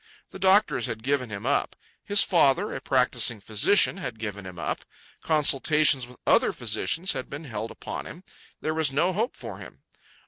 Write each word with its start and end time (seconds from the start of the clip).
The 0.31 0.39
doctors 0.39 0.87
had 0.87 1.03
given 1.03 1.29
him 1.29 1.45
up. 1.45 1.75
His 2.03 2.23
father, 2.23 2.73
a 2.75 2.81
practising 2.81 3.39
physician, 3.39 3.97
had 3.97 4.17
given 4.17 4.47
him 4.47 4.57
up. 4.57 4.83
Consultations 5.21 6.07
with 6.07 6.17
other 6.25 6.51
physicians 6.51 7.11
had 7.11 7.29
been 7.29 7.43
held 7.43 7.69
upon 7.69 8.07
him. 8.07 8.23
There 8.61 8.73
was 8.73 8.91
no 8.91 9.13
hope 9.13 9.35
for 9.35 9.59
him. 9.59 9.83